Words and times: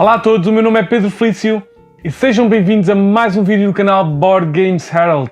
Olá 0.00 0.14
a 0.14 0.18
todos, 0.18 0.46
o 0.46 0.52
meu 0.52 0.62
nome 0.62 0.80
é 0.80 0.82
Pedro 0.82 1.10
Felício 1.10 1.62
e 2.02 2.10
sejam 2.10 2.48
bem-vindos 2.48 2.88
a 2.88 2.94
mais 2.94 3.36
um 3.36 3.44
vídeo 3.44 3.66
do 3.66 3.74
canal 3.74 4.02
Board 4.02 4.50
Games 4.50 4.90
Herald. 4.90 5.30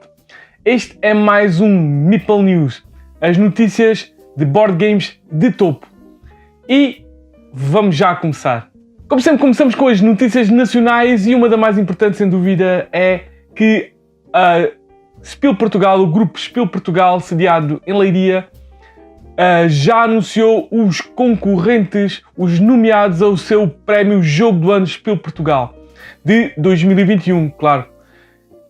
Este 0.62 0.98
é 1.00 1.14
mais 1.14 1.58
um 1.58 1.70
Meeple 1.70 2.42
News, 2.42 2.84
as 3.18 3.38
notícias 3.38 4.12
de 4.36 4.44
board 4.44 4.76
games 4.76 5.18
de 5.32 5.50
topo. 5.52 5.86
E 6.68 7.02
vamos 7.50 7.96
já 7.96 8.14
começar. 8.14 8.68
Como 9.08 9.22
sempre, 9.22 9.40
começamos 9.40 9.74
com 9.74 9.88
as 9.88 10.02
notícias 10.02 10.50
nacionais 10.50 11.26
e 11.26 11.34
uma 11.34 11.48
das 11.48 11.58
mais 11.58 11.78
importantes, 11.78 12.18
sem 12.18 12.28
dúvida, 12.28 12.90
é 12.92 13.22
que 13.56 13.94
a 14.34 14.68
Spiel 15.24 15.56
Portugal, 15.56 15.98
o 15.98 16.08
grupo 16.08 16.38
Spiel 16.38 16.68
Portugal, 16.68 17.20
sediado 17.20 17.80
em 17.86 17.98
Leiria, 17.98 18.46
uh, 19.38 19.68
já 19.68 20.02
anunciou 20.02 20.68
os 20.70 21.00
concorrentes, 21.00 22.22
os 22.36 22.58
nomeados 22.58 23.22
ao 23.22 23.36
seu 23.36 23.68
prémio 23.68 24.22
Jogo 24.22 24.58
do 24.58 24.72
Ano 24.72 24.86
Spiel 24.86 25.16
Portugal 25.16 25.74
de 26.24 26.52
2021, 26.58 27.50
claro. 27.50 27.86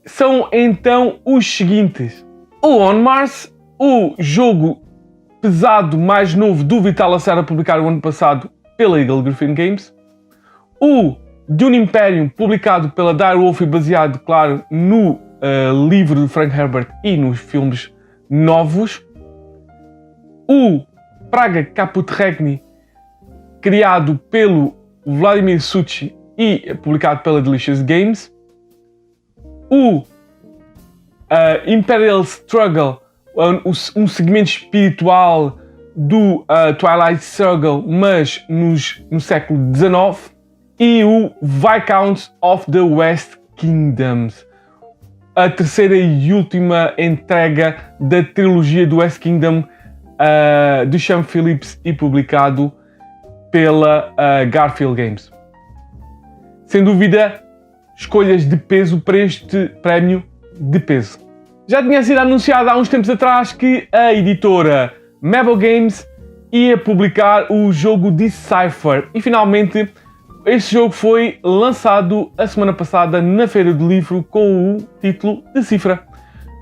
São 0.04 0.48
então 0.52 1.18
os 1.24 1.46
seguintes: 1.46 2.24
o 2.62 2.78
On 2.78 3.00
Mars, 3.00 3.52
o 3.78 4.14
jogo 4.18 4.82
pesado 5.40 5.96
mais 5.96 6.34
novo 6.34 6.64
do 6.64 6.80
Vital 6.80 7.10
Lacerda 7.10 7.42
publicado 7.42 7.82
o 7.82 7.88
ano 7.88 8.00
passado 8.00 8.50
pela 8.76 9.00
Eagle 9.00 9.22
Griffin 9.22 9.54
Games, 9.54 9.94
o 10.80 11.16
Dune 11.48 11.78
Imperium 11.78 12.28
publicado 12.28 12.90
pela 12.90 13.14
Dire 13.14 13.36
Wolf 13.36 13.60
e 13.60 13.66
baseado, 13.66 14.18
claro, 14.20 14.64
no 14.70 15.12
uh, 15.12 15.88
livro 15.88 16.20
de 16.20 16.28
Frank 16.28 16.56
Herbert 16.56 16.88
e 17.02 17.16
nos 17.16 17.38
filmes 17.38 17.92
novos, 18.28 19.02
o 20.48 20.86
Praga 21.30 21.62
Caput 21.62 22.10
Regni, 22.10 22.62
criado 23.60 24.18
pelo 24.30 24.74
Vladimir 25.04 25.60
Suchi 25.60 26.16
e 26.38 26.74
publicado 26.82 27.22
pela 27.22 27.42
Delicious 27.42 27.82
Games, 27.82 28.32
o 29.70 29.98
uh, 29.98 30.04
Imperial 31.66 32.22
Struggle, 32.22 32.98
um, 33.36 34.06
segmento 34.06 34.50
espiritual 34.50 35.58
do 35.94 36.40
uh, 36.42 36.74
Twilight 36.78 37.22
Struggle, 37.22 37.82
mas 37.86 38.42
nos, 38.48 39.04
no 39.10 39.20
século 39.20 39.60
XIX, 39.74 40.34
e 40.78 41.04
o 41.04 41.30
Viscounts 41.42 42.32
of 42.40 42.70
the 42.70 42.80
West 42.80 43.36
Kingdoms, 43.56 44.46
a 45.34 45.50
terceira 45.50 45.96
e 45.96 46.32
última 46.32 46.94
entrega 46.96 47.76
da 48.00 48.22
trilogia 48.22 48.86
do 48.86 48.98
West 48.98 49.20
Kingdom 49.20 49.64
uh, 50.18 50.86
de 50.86 50.98
Sean 50.98 51.22
Phillips 51.22 51.80
e 51.84 51.92
publicado 51.92 52.72
pela 53.50 54.10
uh, 54.12 54.50
Garfield 54.50 54.94
Games. 54.94 55.30
Sem 56.66 56.84
dúvida, 56.84 57.42
escolhas 57.96 58.44
de 58.44 58.56
peso 58.56 59.00
para 59.00 59.18
este 59.18 59.68
prémio 59.82 60.22
de 60.58 60.78
peso. 60.78 61.18
Já 61.66 61.82
tinha 61.82 62.02
sido 62.02 62.18
anunciado 62.18 62.70
há 62.70 62.76
uns 62.76 62.88
tempos 62.88 63.10
atrás 63.10 63.52
que 63.52 63.88
a 63.92 64.12
editora 64.12 64.92
Mabel 65.20 65.56
Games 65.56 66.06
ia 66.50 66.78
publicar 66.78 67.50
o 67.50 67.70
jogo 67.72 68.10
Decipher 68.10 69.08
e 69.14 69.20
finalmente 69.20 69.88
este 70.46 70.74
jogo 70.74 70.92
foi 70.92 71.38
lançado 71.44 72.32
a 72.38 72.46
semana 72.46 72.72
passada 72.72 73.20
na 73.20 73.46
Feira 73.46 73.74
do 73.74 73.86
Livro 73.86 74.22
com 74.22 74.76
o 74.76 74.88
título 74.98 75.42
Decifra. 75.52 76.02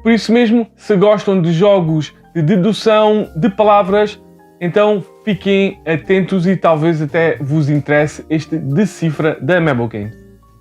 Por 0.03 0.11
isso 0.11 0.33
mesmo, 0.33 0.67
se 0.75 0.97
gostam 0.97 1.41
de 1.41 1.53
jogos 1.53 2.13
de 2.37 2.43
dedução 2.43 3.31
de 3.35 3.49
palavras, 3.49 4.21
então 4.61 5.03
fiquem 5.25 5.81
atentos 5.87 6.47
e 6.47 6.55
talvez 6.55 7.01
até 7.01 7.37
vos 7.37 7.71
interesse 7.71 8.27
este 8.29 8.59
Decifra 8.59 9.39
da 9.41 9.59
Mabel 9.59 9.89
Games. 9.89 10.15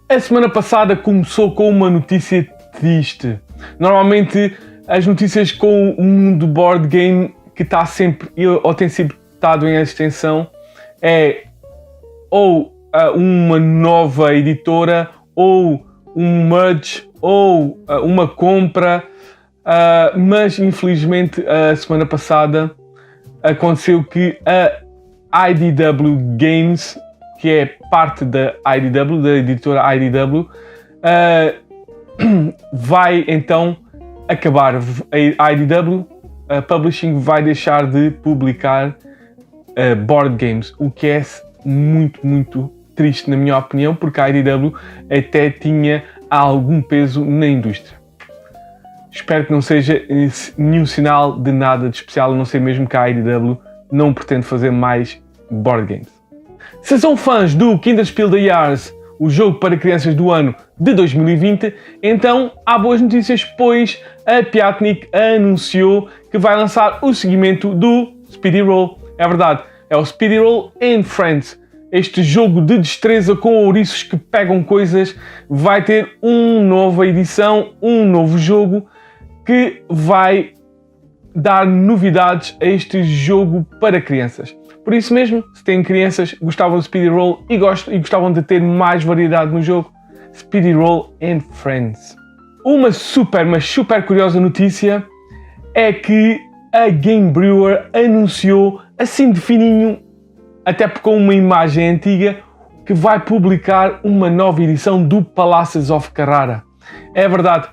A 0.07 0.17
semana 0.17 0.47
passada 0.47 0.95
começou 0.95 1.53
com 1.53 1.69
uma 1.69 1.89
notícia 1.89 2.47
triste. 2.79 3.37
Normalmente 3.77 4.55
as 4.87 5.05
notícias 5.05 5.51
com 5.51 5.89
o 5.91 6.01
mundo 6.01 6.47
board 6.47 6.87
game 6.87 7.35
que 7.53 7.63
está 7.63 7.85
sempre 7.85 8.29
ou 8.63 8.73
tem 8.73 8.87
sempre 8.87 9.17
estado 9.33 9.67
em 9.67 9.75
extensão 9.75 10.47
é 11.01 11.43
ou 12.31 12.67
uh, 12.95 13.11
uma 13.17 13.59
nova 13.59 14.33
editora 14.33 15.09
ou 15.35 15.85
um 16.15 16.47
merge 16.47 17.03
ou 17.19 17.83
uh, 17.89 17.99
uma 18.01 18.29
compra 18.29 19.03
Uh, 19.65 20.19
mas 20.19 20.59
infelizmente 20.59 21.43
a 21.47 21.75
semana 21.75 22.05
passada 22.05 22.69
aconteceu 23.41 24.03
que 24.03 24.37
a 25.31 25.49
IDW 25.49 26.37
Games, 26.37 26.99
que 27.39 27.49
é 27.49 27.65
parte 27.89 28.23
da 28.23 28.53
IDW, 28.77 29.21
da 29.23 29.29
editora 29.31 29.95
IDW, 29.95 30.41
uh, 30.41 30.47
ah, 31.03 31.53
vai 32.71 33.25
então 33.27 33.75
acabar. 34.27 34.75
A 35.37 35.51
IDW 35.51 36.07
a 36.47 36.61
Publishing 36.61 37.19
vai 37.19 37.41
deixar 37.41 37.87
de 37.87 38.11
publicar 38.11 38.89
uh, 38.89 39.95
board 40.05 40.35
games, 40.37 40.73
o 40.77 40.91
que 40.91 41.07
é 41.07 41.23
muito, 41.65 42.25
muito 42.25 42.71
triste, 42.95 43.29
na 43.29 43.35
minha 43.35 43.57
opinião, 43.57 43.95
porque 43.95 44.21
a 44.21 44.29
IDW 44.29 44.73
até 45.09 45.49
tinha 45.49 46.03
algum 46.29 46.81
peso 46.81 47.25
na 47.25 47.47
indústria. 47.47 48.04
Espero 49.15 49.45
que 49.45 49.51
não 49.53 49.61
seja 49.61 50.05
nenhum 50.57 50.85
sinal 50.85 51.39
de 51.39 51.49
nada 51.49 51.89
de 51.89 51.95
especial, 51.95 52.33
a 52.33 52.35
não 52.35 52.43
ser 52.43 52.59
mesmo 52.59 52.85
que 52.85 52.97
a 52.97 53.09
IDW 53.09 53.57
não 53.89 54.13
pretende 54.13 54.45
fazer 54.45 54.71
mais 54.71 55.23
board 55.49 55.87
games. 55.87 56.09
Se 56.81 56.99
são 56.99 57.15
fãs 57.15 57.55
do 57.55 57.79
Kinderspiel 57.79 58.29
the 58.29 58.39
Years, 58.39 58.93
o 59.17 59.29
jogo 59.29 59.57
para 59.57 59.77
crianças 59.77 60.13
do 60.13 60.31
ano 60.31 60.53
de 60.77 60.93
2020, 60.93 61.73
então 62.03 62.51
há 62.65 62.77
boas 62.77 63.01
notícias, 63.01 63.41
pois 63.41 64.03
a 64.25 64.43
Piatnik 64.43 65.07
anunciou 65.15 66.09
que 66.29 66.37
vai 66.37 66.57
lançar 66.57 66.99
o 67.01 67.13
seguimento 67.13 67.73
do 67.73 68.11
Speedy 68.29 68.59
Roll. 68.59 68.99
É 69.17 69.25
verdade, 69.25 69.63
é 69.89 69.95
o 69.95 70.05
Speedy 70.05 70.39
Roll 70.39 70.73
in 70.81 71.03
Friends. 71.03 71.57
Este 71.89 72.21
jogo 72.21 72.59
de 72.59 72.77
destreza 72.77 73.33
com 73.33 73.63
ouriços 73.63 74.03
que 74.03 74.17
pegam 74.17 74.61
coisas 74.61 75.15
vai 75.49 75.85
ter 75.85 76.17
uma 76.21 76.61
nova 76.61 77.07
edição, 77.07 77.75
um 77.81 78.03
novo 78.03 78.37
jogo 78.37 78.85
que 79.45 79.83
vai 79.89 80.53
dar 81.35 81.67
novidades 81.67 82.57
a 82.61 82.65
este 82.65 83.03
jogo 83.03 83.65
para 83.79 84.01
crianças. 84.01 84.55
Por 84.83 84.93
isso 84.93 85.13
mesmo, 85.13 85.43
se 85.53 85.63
têm 85.63 85.83
crianças 85.83 86.33
gostavam 86.41 86.79
de 86.79 86.85
Speedy 86.85 87.09
Roll 87.09 87.43
e, 87.49 87.55
e 87.55 87.97
gostavam 87.97 88.31
de 88.31 88.41
ter 88.41 88.61
mais 88.61 89.03
variedade 89.03 89.51
no 89.51 89.61
jogo, 89.61 89.91
Speedy 90.33 90.71
Roll 90.71 91.13
and 91.21 91.39
Friends. 91.39 92.15
Uma 92.63 92.91
super, 92.91 93.45
mas 93.45 93.65
super 93.65 94.05
curiosa 94.05 94.39
notícia 94.39 95.05
é 95.73 95.91
que 95.91 96.39
a 96.73 96.89
Game 96.89 97.31
Brewer 97.31 97.89
anunciou, 97.93 98.81
assim 98.97 99.31
de 99.31 99.39
fininho, 99.39 99.99
até 100.65 100.87
com 100.87 101.17
uma 101.17 101.33
imagem 101.33 101.89
antiga, 101.89 102.37
que 102.85 102.93
vai 102.93 103.19
publicar 103.19 103.99
uma 104.03 104.29
nova 104.29 104.61
edição 104.61 105.03
do 105.03 105.23
Palaces 105.23 105.89
of 105.89 106.11
Carrara. 106.11 106.63
É 107.13 107.27
verdade, 107.27 107.67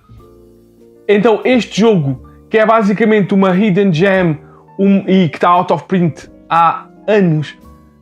então, 1.09 1.41
este 1.45 1.81
jogo, 1.81 2.29
que 2.49 2.59
é 2.59 2.67
basicamente 2.67 3.35
uma 3.35 3.51
hidden 3.51 3.93
gem 3.93 4.39
um, 4.79 4.99
e 5.07 5.29
que 5.29 5.37
está 5.37 5.49
out 5.49 5.73
of 5.73 5.85
print 5.85 6.31
há 6.49 6.87
anos, 7.09 7.57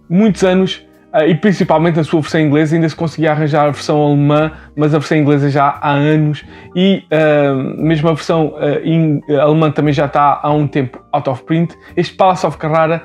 muitos 0.09 0.43
anos, 0.45 0.87
uh, 1.15 1.23
e 1.23 1.35
principalmente 1.35 1.99
a 2.01 2.05
sua 2.05 2.21
versão 2.21 2.41
inglesa, 2.41 2.75
ainda 2.75 2.89
se 2.89 2.97
conseguia 2.97 3.31
arranjar 3.31 3.69
a 3.69 3.71
versão 3.71 4.01
alemã, 4.01 4.53
mas 4.77 4.95
a 4.95 4.99
versão 4.99 5.17
inglesa 5.17 5.51
já 5.51 5.79
há 5.81 5.93
anos, 5.93 6.45
e 6.75 7.05
uh, 7.13 7.83
mesmo 7.83 8.09
a 8.09 8.13
versão 8.13 8.49
uh, 8.49 8.85
in, 8.85 9.21
alemã 9.41 9.71
também 9.71 9.93
já 9.93 10.07
está 10.07 10.41
há 10.43 10.51
um 10.53 10.67
tempo 10.67 11.03
out 11.13 11.29
of 11.31 11.43
print. 11.45 11.75
Este 11.97 12.15
Palace 12.17 12.47
of 12.47 12.59
Carrara, 12.59 13.03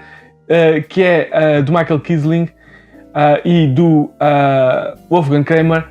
que 0.90 1.02
é 1.02 1.62
do 1.64 1.72
Michael 1.72 2.00
Kisling 2.02 2.48
e 3.44 3.66
do 3.66 4.12
Wolfgang 5.10 5.44
Kramer, 5.44 5.88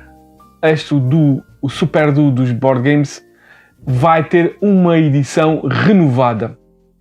este 0.61 0.97
do 0.97 1.43
o 1.61 1.67
super 1.67 2.11
do 2.11 2.31
dos 2.31 2.51
board 2.53 2.81
games, 2.81 3.24
vai 3.85 4.23
ter 4.23 4.57
uma 4.61 4.97
edição 4.97 5.61
renovada. 5.61 6.57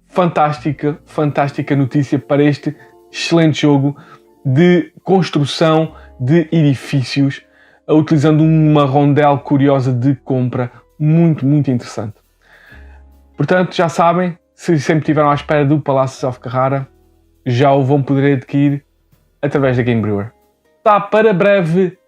Fantástica, 0.07 0.99
fantástica 1.07 1.75
notícia 1.75 2.19
para 2.19 2.45
este 2.45 2.77
excelente 3.11 3.63
jogo 3.63 3.97
de 4.45 4.93
construção 5.03 5.95
de 6.21 6.47
edifícios, 6.53 7.43
utilizando 7.89 8.43
uma 8.43 8.85
rondel 8.85 9.39
curiosa 9.39 9.93
de 9.93 10.15
compra 10.17 10.71
muito, 10.99 11.47
muito 11.47 11.71
interessante. 11.71 12.17
Portanto, 13.37 13.75
já 13.75 13.89
sabem, 13.89 14.39
se 14.55 14.79
sempre 14.79 15.03
estiveram 15.03 15.31
à 15.31 15.35
espera 15.35 15.65
do 15.65 15.81
Palácio 15.81 16.29
of 16.29 16.39
Carrara, 16.39 16.87
já 17.47 17.73
o 17.73 17.83
vão 17.83 18.03
poder 18.03 18.37
adquirir 18.37 18.85
através 19.43 19.77
da 19.77 19.83
Game 19.83 20.01
Brewer. 20.01 20.31
Está 20.79 21.01
para 21.01 21.33
breve 21.33 21.99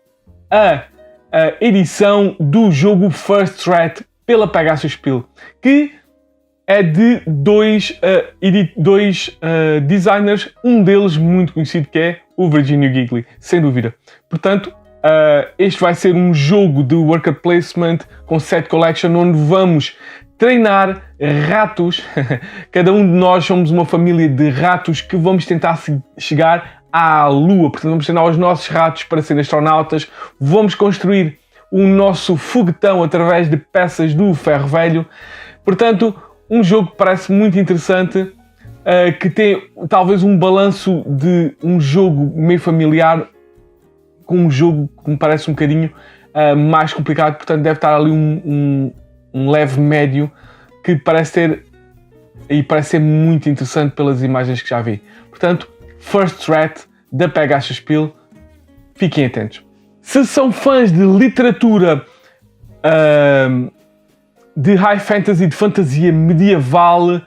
a, 0.51 0.85
a 1.33 1.53
edição 1.61 2.37
do 2.39 2.71
jogo 2.71 3.11
First 3.11 3.65
Threat 3.65 4.05
pela 4.27 4.49
Pegasus 4.49 4.93
Spiel, 4.93 5.25
que 5.63 5.93
é 6.67 6.83
de 6.83 7.23
dois, 7.27 7.91
uh, 7.91 8.73
dois 8.77 9.39
uh, 9.39 9.81
designers, 9.83 10.53
um 10.65 10.83
deles 10.83 11.17
muito 11.17 11.53
conhecido 11.53 11.89
que 11.89 11.99
é 11.99 12.21
o 12.37 12.51
Virginio 12.51 12.93
Gigli, 12.93 13.25
sem 13.39 13.61
dúvida. 13.61 13.95
Portanto, 14.29 14.75
Uh, 15.07 15.47
este 15.57 15.81
vai 15.81 15.95
ser 15.95 16.13
um 16.17 16.35
jogo 16.35 16.83
de 16.83 16.97
worker 16.97 17.35
placement 17.35 17.99
com 18.25 18.41
set 18.41 18.69
collection 18.69 19.15
onde 19.15 19.39
vamos 19.39 19.97
treinar 20.37 21.01
ratos. 21.49 22.03
Cada 22.73 22.93
um 22.93 23.07
de 23.07 23.13
nós 23.13 23.45
somos 23.45 23.71
uma 23.71 23.85
família 23.85 24.29
de 24.29 24.49
ratos 24.49 25.01
que 25.01 25.17
vamos 25.17 25.47
tentar 25.47 25.81
chegar 26.19 26.83
à 26.93 27.29
Lua. 27.29 27.71
Portanto, 27.71 27.91
vamos 27.91 28.05
treinar 28.05 28.25
os 28.25 28.37
nossos 28.37 28.67
ratos 28.67 29.05
para 29.05 29.23
serem 29.23 29.43
astronautas. 29.43 30.11
Vamos 30.41 30.75
construir 30.75 31.39
o 31.77 31.87
nosso 31.87 32.39
foguetão 32.39 33.03
através 33.03 33.51
de 33.51 33.59
peças 33.59 34.15
do 34.15 34.33
ferro 34.33 34.67
velho. 34.67 35.05
Portanto, 35.63 36.15
um 36.49 36.65
jogo 36.65 36.91
que 36.91 36.97
parece 36.97 37.31
muito 37.31 37.59
interessante, 37.59 38.19
uh, 38.23 39.19
que 39.21 39.29
tem 39.29 39.63
talvez 39.87 40.23
um 40.23 40.39
balanço 40.39 41.05
de 41.07 41.55
um 41.63 41.79
jogo 41.79 42.33
meio 42.35 42.59
familiar 42.59 43.29
com 44.25 44.39
um 44.39 44.51
jogo 44.51 44.89
que 45.05 45.11
me 45.11 45.19
parece 45.19 45.51
um 45.51 45.53
bocadinho 45.53 45.93
uh, 46.33 46.57
mais 46.57 46.95
complicado, 46.95 47.37
portanto 47.37 47.61
deve 47.61 47.77
estar 47.77 47.95
ali 47.95 48.11
um, 48.11 48.43
um, 48.47 48.93
um, 49.35 49.51
leve 49.51 49.79
médio 49.79 50.33
que 50.83 50.97
parece 50.97 51.35
ter 51.35 51.63
e 52.49 52.63
parece 52.63 52.91
ser 52.91 53.01
muito 53.01 53.51
interessante 53.51 53.93
pelas 53.93 54.23
imagens 54.23 54.63
que 54.63 54.71
já 54.71 54.81
vi. 54.81 55.03
Portanto, 55.29 55.69
First 55.99 56.43
Threat 56.43 56.85
da 57.13 57.29
Pegasus 57.29 57.77
Spiel, 57.77 58.17
fiquem 58.95 59.27
atentos. 59.27 59.66
Se 60.07 60.25
são 60.25 60.53
fãs 60.53 60.93
de 60.93 61.05
literatura 61.05 62.05
uh, 62.79 63.73
de 64.57 64.77
high 64.77 65.01
fantasy, 65.01 65.49
de 65.49 65.55
fantasia 65.55 66.13
medieval, 66.13 67.21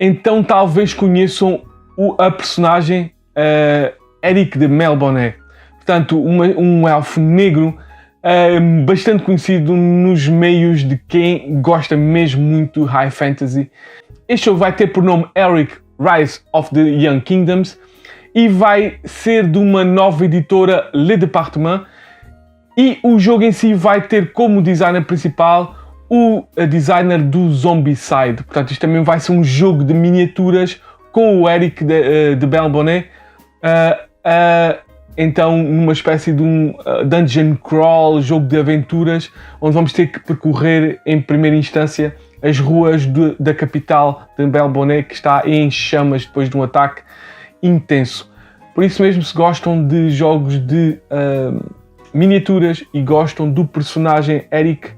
então 0.00 0.42
talvez 0.42 0.94
conheçam 0.94 1.62
o, 1.98 2.14
a 2.18 2.30
personagem 2.30 3.12
uh, 3.36 3.94
Eric 4.26 4.58
de 4.58 4.66
Melbourne. 4.66 5.34
Portanto, 5.76 6.18
uma, 6.18 6.46
um 6.46 6.88
elfo 6.88 7.20
negro 7.20 7.78
uh, 8.22 8.84
bastante 8.86 9.22
conhecido 9.22 9.76
nos 9.76 10.26
meios 10.26 10.82
de 10.82 10.96
quem 11.06 11.60
gosta 11.60 11.94
mesmo 11.94 12.40
muito 12.40 12.86
de 12.86 12.90
high 12.90 13.10
fantasy. 13.10 13.70
Este 14.26 14.46
jogo 14.46 14.60
vai 14.60 14.74
ter 14.74 14.86
por 14.86 15.02
nome 15.02 15.28
Eric 15.36 15.74
Rise 16.00 16.40
of 16.54 16.70
the 16.72 16.80
Young 16.80 17.20
Kingdoms 17.20 17.78
e 18.34 18.48
vai 18.48 18.98
ser 19.04 19.46
de 19.46 19.58
uma 19.58 19.84
nova 19.84 20.24
editora 20.24 20.90
Le 20.94 21.18
Departement 21.18 21.84
e 22.76 22.98
o 23.02 23.18
jogo 23.18 23.44
em 23.44 23.52
si 23.52 23.74
vai 23.74 24.02
ter 24.02 24.32
como 24.32 24.60
designer 24.60 25.04
principal 25.04 25.76
o 26.08 26.44
designer 26.68 27.22
do 27.22 27.50
Zombicide. 27.50 28.42
Portanto, 28.44 28.70
isto 28.70 28.80
também 28.80 29.02
vai 29.02 29.18
ser 29.18 29.32
um 29.32 29.42
jogo 29.42 29.84
de 29.84 29.94
miniaturas 29.94 30.80
com 31.10 31.42
o 31.42 31.48
Eric 31.48 31.84
de, 31.84 32.32
uh, 32.32 32.36
de 32.36 32.46
Belbonnet. 32.46 33.08
Uh, 33.62 34.04
uh, 34.28 34.84
então 35.16 35.56
numa 35.56 35.92
espécie 35.92 36.32
de 36.32 36.42
um 36.42 36.74
dungeon 37.06 37.54
crawl, 37.54 38.20
jogo 38.20 38.46
de 38.46 38.58
aventuras, 38.58 39.30
onde 39.60 39.74
vamos 39.74 39.92
ter 39.92 40.08
que 40.08 40.18
percorrer 40.18 41.00
em 41.06 41.20
primeira 41.20 41.56
instância 41.56 42.16
as 42.42 42.58
ruas 42.58 43.06
de, 43.06 43.34
da 43.40 43.54
capital 43.54 44.28
de 44.36 44.46
Belbonet, 44.46 45.08
que 45.08 45.14
está 45.14 45.42
em 45.46 45.70
chamas 45.70 46.26
depois 46.26 46.50
de 46.50 46.56
um 46.56 46.62
ataque 46.62 47.02
intenso. 47.62 48.30
Por 48.74 48.84
isso 48.84 49.02
mesmo, 49.02 49.22
se 49.22 49.34
gostam 49.34 49.86
de 49.86 50.10
jogos 50.10 50.58
de 50.58 50.98
uh, 51.10 51.74
miniaturas 52.14 52.84
e 52.94 53.02
gostam 53.02 53.50
do 53.50 53.64
personagem 53.64 54.44
Eric, 54.50 54.90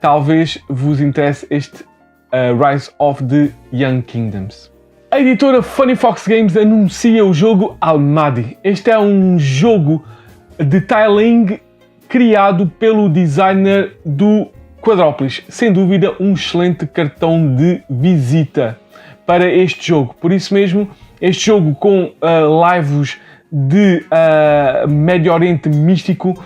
talvez 0.00 0.58
vos 0.68 0.98
interesse 0.98 1.46
este 1.50 1.82
uh, 1.82 2.66
Rise 2.66 2.90
of 2.98 3.22
the 3.24 3.50
Young 3.72 4.00
Kingdoms. 4.00 4.72
A 5.10 5.20
editora 5.20 5.62
Funny 5.62 5.94
Fox 5.94 6.26
Games 6.26 6.56
anuncia 6.56 7.24
o 7.24 7.32
jogo 7.34 7.76
Almadi. 7.80 8.56
Este 8.64 8.90
é 8.90 8.98
um 8.98 9.38
jogo 9.38 10.04
de 10.58 10.80
tiling 10.80 11.60
criado 12.08 12.66
pelo 12.78 13.08
designer 13.08 13.96
do 14.04 14.48
Quadrópolis. 14.80 15.42
Sem 15.48 15.72
dúvida, 15.72 16.14
um 16.18 16.32
excelente 16.32 16.86
cartão 16.86 17.54
de 17.54 17.82
visita 17.88 18.78
para 19.26 19.50
este 19.50 19.88
jogo. 19.88 20.14
Por 20.20 20.32
isso 20.32 20.54
mesmo, 20.54 20.88
este 21.20 21.46
jogo 21.46 21.74
com 21.74 22.04
uh, 22.04 22.74
lives 22.74 23.18
de 23.50 24.04
uh, 24.04 24.88
Médio 24.88 25.32
Oriente 25.32 25.68
místico 25.68 26.42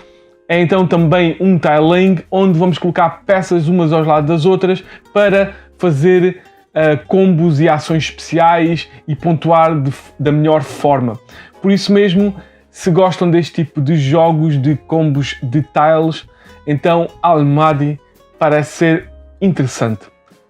é 0.47 0.59
então 0.59 0.85
também 0.85 1.37
um 1.39 1.57
tiling 1.57 2.19
onde 2.29 2.59
vamos 2.59 2.77
colocar 2.77 3.23
peças 3.25 3.67
umas 3.67 3.91
aos 3.93 4.05
lados 4.05 4.29
das 4.29 4.45
outras 4.45 4.83
para 5.13 5.53
fazer 5.77 6.41
uh, 6.69 7.05
combos 7.07 7.59
e 7.59 7.69
ações 7.69 8.03
especiais 8.03 8.89
e 9.07 9.15
pontuar 9.15 9.79
de, 9.81 9.91
da 10.19 10.31
melhor 10.31 10.61
forma. 10.61 11.17
Por 11.61 11.71
isso 11.71 11.93
mesmo, 11.93 12.35
se 12.69 12.91
gostam 12.91 13.29
deste 13.31 13.63
tipo 13.63 13.81
de 13.81 13.95
jogos 13.95 14.61
de 14.61 14.75
combos 14.75 15.37
de 15.41 15.61
tiles, 15.61 16.27
então 16.67 17.07
Almadi 17.21 17.99
parece 18.37 18.71
ser 18.71 19.09
interessante. 19.41 20.01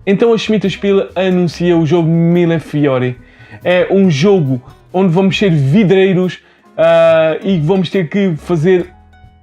Então 0.05 0.33
a 0.33 0.37
Schmidt 0.37 0.69
Spiel 0.69 1.09
anuncia 1.15 1.77
o 1.77 1.85
jogo 1.85 2.09
Mille 2.09 2.59
Fiori. 2.59 3.17
É 3.63 3.87
um 3.91 4.09
jogo 4.09 4.61
onde 4.93 5.11
vamos 5.11 5.37
ser 5.37 5.51
vidreiros 5.51 6.35
uh, 6.77 7.45
e 7.45 7.59
vamos 7.59 7.89
ter 7.89 8.07
que 8.09 8.35
fazer 8.37 8.93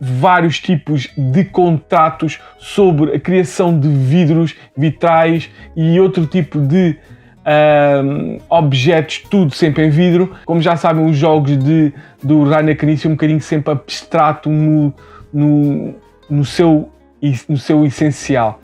vários 0.00 0.58
tipos 0.58 1.10
de 1.16 1.44
contratos 1.44 2.40
sobre 2.58 3.14
a 3.14 3.20
criação 3.20 3.78
de 3.78 3.88
vidros, 3.88 4.56
vitrais 4.74 5.50
e 5.76 6.00
outro 6.00 6.26
tipo 6.26 6.58
de 6.58 6.96
uh, 7.40 8.42
objetos, 8.48 9.18
tudo 9.30 9.54
sempre 9.54 9.86
em 9.86 9.90
vidro. 9.90 10.34
Como 10.46 10.62
já 10.62 10.76
sabem, 10.76 11.04
os 11.04 11.16
jogos 11.16 11.56
de, 11.58 11.92
do 12.22 12.44
Rainer 12.44 12.76
Knizia 12.76 13.10
um 13.10 13.14
bocadinho 13.14 13.40
sempre 13.40 13.72
abstrato 13.72 14.48
no, 14.48 14.94
no, 15.32 15.94
no, 16.30 16.44
seu, 16.44 16.88
no 17.48 17.58
seu 17.58 17.84
essencial. 17.84 18.60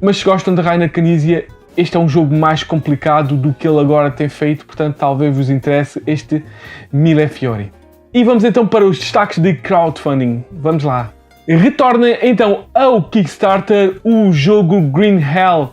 Mas 0.00 0.16
se 0.16 0.24
gostam 0.24 0.54
de 0.54 0.60
Rainer 0.60 0.90
Knizia, 0.90 1.46
este 1.76 1.96
é 1.96 2.00
um 2.00 2.08
jogo 2.08 2.34
mais 2.34 2.62
complicado 2.62 3.36
do 3.36 3.52
que 3.52 3.66
ele 3.66 3.80
agora 3.80 4.10
tem 4.10 4.28
feito, 4.28 4.64
portanto 4.64 4.96
talvez 4.96 5.36
vos 5.36 5.50
interesse 5.50 6.02
este 6.06 6.44
Mille 6.92 7.26
Fiori. 7.28 7.72
E 8.12 8.22
vamos 8.22 8.44
então 8.44 8.66
para 8.66 8.84
os 8.84 8.98
destaques 8.98 9.38
de 9.38 9.54
crowdfunding. 9.54 10.44
Vamos 10.52 10.84
lá. 10.84 11.12
Retorna 11.46 12.08
então 12.22 12.66
ao 12.72 13.02
Kickstarter 13.02 14.00
o 14.04 14.32
jogo 14.32 14.80
Green 14.80 15.18
Hell, 15.18 15.72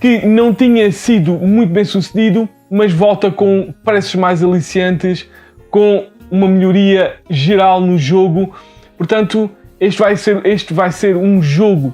que 0.00 0.24
não 0.24 0.54
tinha 0.54 0.90
sido 0.92 1.32
muito 1.32 1.72
bem 1.72 1.84
sucedido, 1.84 2.48
mas 2.70 2.92
volta 2.92 3.30
com 3.30 3.74
preços 3.84 4.14
mais 4.14 4.42
aliciantes, 4.42 5.28
com 5.70 6.06
uma 6.30 6.48
melhoria 6.48 7.16
geral 7.28 7.80
no 7.80 7.98
jogo. 7.98 8.54
Portanto, 8.96 9.50
este 9.80 10.00
vai 10.00 10.16
ser, 10.16 10.46
este 10.46 10.72
vai 10.72 10.92
ser 10.92 11.16
um 11.16 11.42
jogo 11.42 11.92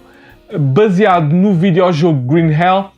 baseado 0.57 1.35
no 1.35 1.55
videojogo 1.55 2.21
Green 2.21 2.52
Hell 2.52 2.90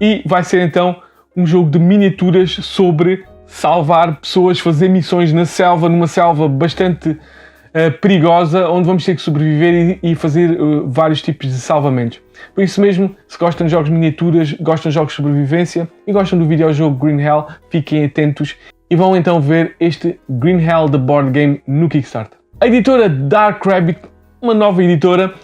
e 0.00 0.22
vai 0.26 0.42
ser 0.42 0.62
então 0.62 0.96
um 1.36 1.46
jogo 1.46 1.70
de 1.70 1.78
miniaturas 1.78 2.50
sobre 2.50 3.24
salvar 3.46 4.16
pessoas, 4.20 4.58
fazer 4.58 4.88
missões 4.88 5.32
na 5.32 5.44
selva, 5.44 5.88
numa 5.88 6.06
selva 6.06 6.48
bastante 6.48 7.10
uh, 7.10 7.98
perigosa, 8.00 8.68
onde 8.68 8.86
vamos 8.86 9.04
ter 9.04 9.14
que 9.14 9.22
sobreviver 9.22 9.98
e, 10.02 10.12
e 10.12 10.14
fazer 10.14 10.60
uh, 10.60 10.88
vários 10.88 11.22
tipos 11.22 11.48
de 11.48 11.54
salvamentos. 11.54 12.20
Por 12.54 12.64
isso 12.64 12.80
mesmo, 12.80 13.14
se 13.28 13.38
gostam 13.38 13.66
de 13.66 13.70
jogos 13.70 13.90
miniaturas, 13.90 14.52
gostam 14.52 14.90
de 14.90 14.94
jogos 14.94 15.12
de 15.12 15.16
sobrevivência 15.16 15.88
e 16.06 16.12
gostam 16.12 16.38
do 16.38 16.46
videojogo 16.46 16.96
Green 16.96 17.20
Hell, 17.20 17.46
fiquem 17.70 18.04
atentos 18.04 18.56
e 18.90 18.96
vão 18.96 19.16
então 19.16 19.40
ver 19.40 19.74
este 19.80 20.18
Green 20.28 20.58
Hell 20.58 20.88
The 20.88 20.98
Board 20.98 21.30
Game 21.30 21.62
no 21.66 21.88
Kickstarter. 21.88 22.38
A 22.60 22.66
editora 22.66 23.08
Dark 23.08 23.64
Rabbit, 23.66 24.00
uma 24.40 24.54
nova 24.54 24.82
editora, 24.82 25.34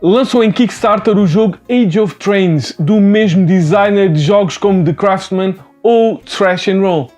lançou 0.00 0.44
em 0.44 0.50
Kickstarter 0.50 1.16
o 1.16 1.26
jogo 1.26 1.58
Age 1.68 1.98
of 1.98 2.14
Trains, 2.16 2.74
do 2.78 3.00
mesmo 3.00 3.46
designer 3.46 4.10
de 4.10 4.20
jogos 4.20 4.58
como 4.58 4.84
The 4.84 4.92
Craftsman 4.92 5.54
ou 5.82 6.18
Trash 6.18 6.68
and 6.68 6.80
Roll. 6.80 7.10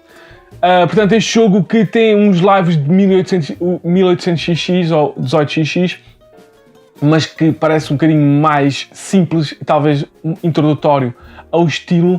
Uh, 0.56 0.86
portanto, 0.86 1.12
este 1.12 1.34
jogo 1.34 1.62
que 1.62 1.84
tem 1.84 2.16
uns 2.16 2.38
lives 2.38 2.76
de 2.76 2.90
1800, 2.90 3.56
1800xx 3.84 4.90
ou 4.90 5.14
18xx, 5.14 5.98
mas 7.00 7.26
que 7.26 7.52
parece 7.52 7.92
um 7.92 7.96
bocadinho 7.96 8.40
mais 8.40 8.88
simples, 8.92 9.56
talvez 9.64 10.04
introdutório 10.42 11.14
ao 11.50 11.64
estilo, 11.66 12.16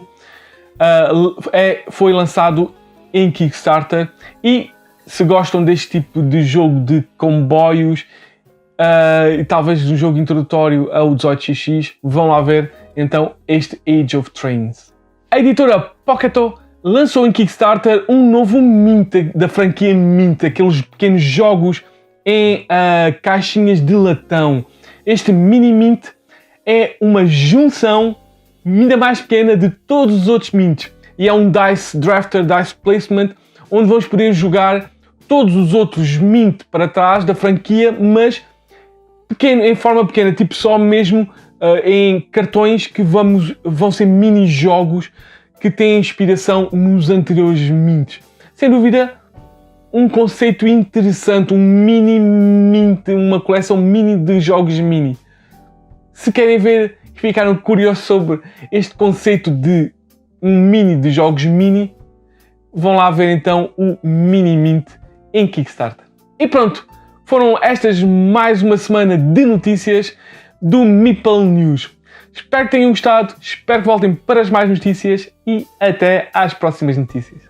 uh, 0.76 1.50
é, 1.52 1.84
foi 1.90 2.14
lançado 2.14 2.74
em 3.14 3.30
Kickstarter 3.30 4.10
e 4.44 4.70
se 5.06 5.24
gostam 5.24 5.64
deste 5.64 6.00
tipo 6.00 6.22
de 6.22 6.44
jogo 6.44 6.80
de 6.80 7.04
comboios 7.18 8.06
uh, 8.80 9.40
e 9.40 9.44
talvez 9.44 9.90
um 9.90 9.98
jogo 9.98 10.18
introdutório 10.18 10.90
ao 10.92 11.14
18xx, 11.14 11.94
vão 12.02 12.30
lá 12.30 12.42
ver 12.42 12.72
então 12.96 13.34
este 13.48 13.80
Age 13.88 14.18
of 14.18 14.32
Trains. 14.32 14.94
A 15.30 15.40
editora 15.40 15.92
Pocketo 16.06 16.56
lançou 16.84 17.28
em 17.28 17.32
Kickstarter 17.32 18.06
um 18.08 18.32
novo 18.32 18.62
Mint 18.62 19.14
da 19.36 19.48
franquia 19.48 19.94
Mint, 19.94 20.44
aqueles 20.44 20.82
pequenos 20.82 21.22
jogos 21.22 21.84
em 22.26 22.62
uh, 22.64 23.22
caixinhas 23.22 23.82
de 23.82 23.94
latão. 23.94 24.66
Este 25.06 25.32
Mini 25.32 25.74
Mint 25.74 26.08
é 26.66 26.96
uma 27.02 27.26
junção 27.26 28.16
ainda 28.66 28.96
mais 28.96 29.22
pequena 29.22 29.58
de 29.58 29.70
todos 29.70 30.22
os 30.22 30.28
outros 30.28 30.52
Mints 30.52 30.92
e 31.18 31.28
é 31.28 31.34
um 31.34 31.52
Dice 31.52 31.98
Drafter 31.98 32.46
Dice 32.46 32.76
Placement 32.76 33.32
onde 33.72 33.88
vamos 33.88 34.08
poder 34.08 34.34
jogar 34.34 34.92
todos 35.28 35.56
os 35.56 35.74
outros 35.74 36.18
Mint 36.18 36.64
para 36.72 36.88
trás 36.88 37.24
da 37.24 37.36
franquia, 37.36 37.92
mas 37.92 38.42
pequeno, 39.30 39.64
em 39.64 39.76
forma 39.76 40.06
pequena, 40.06 40.34
tipo 40.34 40.54
só 40.54 40.78
mesmo 40.78 41.22
uh, 41.22 41.78
em 41.86 42.20
cartões 42.20 42.88
que 42.88 43.02
vamos, 43.02 43.56
vão 43.64 43.92
ser 43.92 44.06
mini-jogos 44.06 45.10
que 45.62 45.72
têm 45.72 46.00
inspiração 46.00 46.70
nos 46.74 47.10
anteriores 47.10 47.70
mints. 47.70 48.20
Sem 48.54 48.70
dúvida, 48.70 49.14
um 49.94 50.10
conceito 50.10 50.68
interessante, 50.68 51.54
um 51.54 51.58
mini 51.58 52.20
mint, 52.20 53.08
uma 53.10 53.40
coleção 53.40 53.78
mini 53.78 54.18
de 54.18 54.40
jogos 54.40 54.78
mini. 54.80 55.18
Se 56.12 56.32
querem 56.32 56.58
ver 56.58 56.98
e 57.16 57.20
ficaram 57.20 57.56
curiosos 57.56 58.04
sobre 58.04 58.42
este 58.72 58.96
conceito 58.96 59.50
de 59.50 59.94
um 60.42 60.60
mini 60.60 60.96
de 60.98 61.12
jogos 61.12 61.46
mini, 61.46 61.96
vão 62.74 62.96
lá 62.96 63.10
ver 63.12 63.32
então 63.32 63.72
o 63.78 63.98
Mini 64.04 64.56
Mint 64.56 64.88
em 65.34 65.48
Kickstarter. 65.48 66.06
E 66.40 66.48
pronto, 66.48 66.88
foram 67.30 67.60
estas 67.62 68.02
mais 68.02 68.64
uma 68.64 68.76
semana 68.76 69.16
de 69.16 69.46
notícias 69.46 70.18
do 70.60 70.84
Meeple 70.84 71.46
News. 71.46 71.96
Espero 72.34 72.66
que 72.66 72.72
tenham 72.72 72.90
gostado, 72.90 73.36
espero 73.40 73.84
que 73.84 73.88
voltem 73.88 74.16
para 74.16 74.42
as 74.42 74.50
mais 74.50 74.68
notícias 74.68 75.32
e 75.46 75.64
até 75.80 76.32
às 76.34 76.56
próximas 76.56 76.98
notícias. 76.98 77.49